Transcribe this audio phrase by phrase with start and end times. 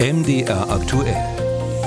[0.00, 1.16] MDR aktuell.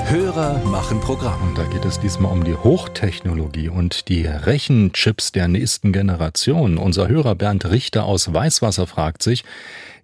[0.04, 1.48] Hörer machen Programm.
[1.48, 6.76] Und da geht es diesmal um die Hochtechnologie und die Rechenchips der nächsten Generation.
[6.76, 9.44] Unser Hörer Bernd Richter aus Weißwasser fragt sich,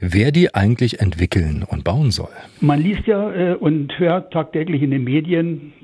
[0.01, 2.33] wer die eigentlich entwickeln und bauen soll.
[2.63, 5.75] Man liest ja äh, und hört tagtäglich in den Medien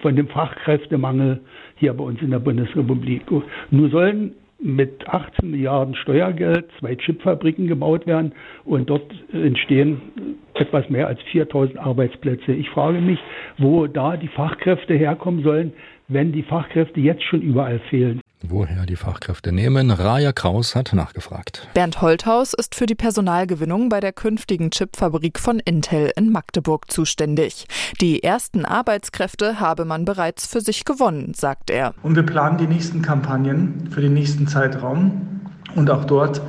[0.00, 1.42] von dem Fachkräftemangel
[1.76, 3.24] hier bei uns in der Bundesrepublik.
[3.70, 8.32] Nur sollen mit 18 Milliarden Steuergeld zwei Chipfabriken gebaut werden
[8.64, 10.00] und dort entstehen
[10.54, 12.52] etwas mehr als 4000 Arbeitsplätze.
[12.52, 13.20] Ich frage mich,
[13.58, 15.72] wo da die Fachkräfte herkommen sollen,
[16.08, 18.20] wenn die Fachkräfte jetzt schon überall fehlen.
[18.42, 21.66] Woher die Fachkräfte nehmen, Raja Kraus hat nachgefragt.
[21.74, 27.66] Bernd Holthaus ist für die Personalgewinnung bei der künftigen Chipfabrik von Intel in Magdeburg zuständig.
[28.00, 31.94] Die ersten Arbeitskräfte habe man bereits für sich gewonnen, sagt er.
[32.02, 35.40] Und wir planen die nächsten Kampagnen für den nächsten Zeitraum.
[35.74, 36.40] Und auch dort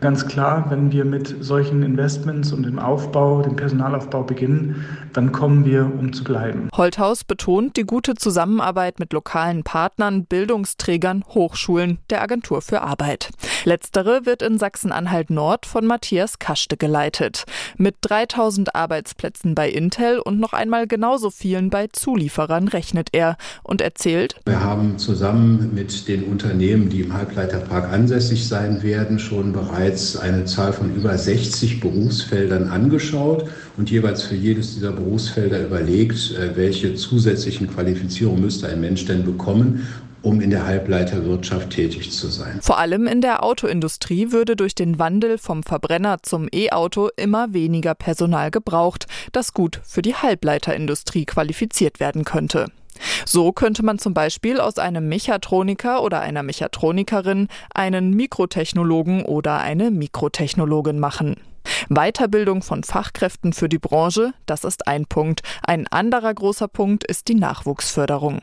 [0.00, 5.64] Ganz klar, wenn wir mit solchen Investments und dem Aufbau, dem Personalaufbau beginnen, dann kommen
[5.64, 6.68] wir, um zu bleiben.
[6.76, 13.30] Holthaus betont die gute Zusammenarbeit mit lokalen Partnern, Bildungsträgern, Hochschulen, der Agentur für Arbeit.
[13.64, 17.44] Letztere wird in Sachsen-Anhalt Nord von Matthias Kaschte geleitet.
[17.76, 23.80] Mit 3000 Arbeitsplätzen bei Intel und noch einmal genauso vielen bei Zulieferern rechnet er und
[23.80, 29.87] erzählt, wir haben zusammen mit den Unternehmen, die im Halbleiterpark ansässig sein werden, schon bereits
[29.88, 36.32] bereits eine Zahl von über 60 Berufsfeldern angeschaut und jeweils für jedes dieser Berufsfelder überlegt,
[36.32, 39.86] äh, welche zusätzlichen Qualifizierungen müsste ein Mensch denn bekommen,
[40.20, 42.58] um in der Halbleiterwirtschaft tätig zu sein.
[42.60, 47.94] Vor allem in der Autoindustrie würde durch den Wandel vom Verbrenner zum E-Auto immer weniger
[47.94, 52.66] Personal gebraucht, das gut für die Halbleiterindustrie qualifiziert werden könnte.
[53.24, 59.90] So könnte man zum Beispiel aus einem Mechatroniker oder einer Mechatronikerin einen Mikrotechnologen oder eine
[59.90, 61.36] Mikrotechnologin machen.
[61.88, 65.42] Weiterbildung von Fachkräften für die Branche, das ist ein Punkt.
[65.62, 68.42] Ein anderer großer Punkt ist die Nachwuchsförderung.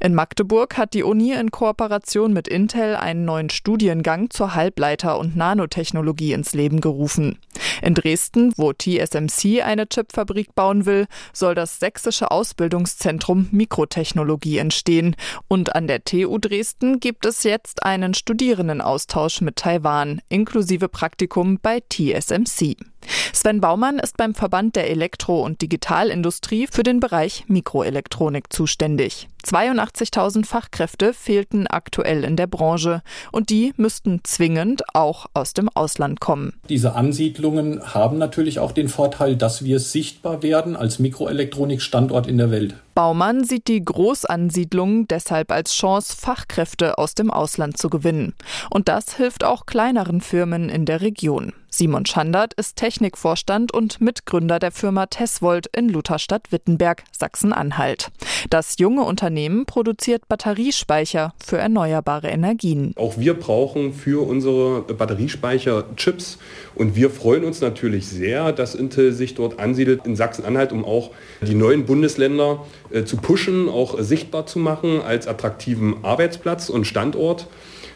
[0.00, 5.36] In Magdeburg hat die Uni in Kooperation mit Intel einen neuen Studiengang zur Halbleiter- und
[5.36, 7.38] Nanotechnologie ins Leben gerufen.
[7.82, 15.16] In Dresden, wo TSMC eine Chipfabrik bauen will, soll das sächsische Ausbildungszentrum Mikrotechnologie entstehen.
[15.48, 21.80] Und an der TU Dresden gibt es jetzt einen Studierendenaustausch mit Taiwan, inklusive Praktikum bei
[21.80, 22.76] TSMC.
[23.32, 29.28] Sven Baumann ist beim Verband der Elektro- und Digitalindustrie für den Bereich Mikroelektronik zuständig.
[29.44, 33.02] 82.000 Fachkräfte fehlten aktuell in der Branche
[33.32, 36.60] und die müssten zwingend auch aus dem Ausland kommen.
[36.68, 36.94] Diese
[37.52, 42.74] Ansiedlungen haben natürlich auch den Vorteil, dass wir sichtbar werden als Mikroelektronikstandort in der Welt.
[42.94, 48.34] Baumann sieht die Großansiedlungen deshalb als Chance, Fachkräfte aus dem Ausland zu gewinnen.
[48.70, 51.52] Und das hilft auch kleineren Firmen in der Region.
[51.70, 58.10] Simon Schandert ist Technikvorstand und Mitgründer der Firma Tesvolt in Lutherstadt-Wittenberg, Sachsen-Anhalt.
[58.50, 62.92] Das junge Unternehmen produziert Batteriespeicher für erneuerbare Energien.
[62.96, 66.38] Auch wir brauchen für unsere Batteriespeicher Chips
[66.74, 71.10] und wir freuen uns natürlich sehr, dass Intel sich dort ansiedelt in Sachsen-Anhalt, um auch
[71.40, 77.46] die neuen Bundesländer äh, zu pushen, auch sichtbar zu machen als attraktiven Arbeitsplatz und Standort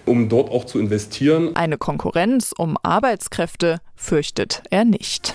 [0.07, 1.57] um dort auch zu investieren.
[1.57, 5.35] Eine Konkurrenz um Arbeitskräfte fürchtet er nicht.